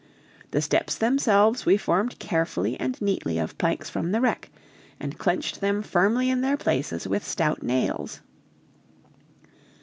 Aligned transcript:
The 0.49 0.63
steps 0.63 0.95
themselves 0.95 1.63
we 1.67 1.77
formed 1.77 2.17
carefully 2.17 2.75
and 2.79 2.99
neatly 2.99 3.37
of 3.37 3.55
planks 3.59 3.87
from 3.87 4.11
the 4.11 4.19
wreck, 4.19 4.49
and 4.99 5.15
clenched 5.15 5.61
them 5.61 5.83
firmly 5.83 6.27
in 6.31 6.41
their 6.41 6.57
places 6.57 7.07
with 7.07 7.23
stout 7.23 7.61
nails. 7.61 8.21